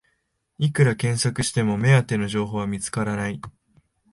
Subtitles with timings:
[0.57, 3.39] いくら検索しても目当ての情報は見つからない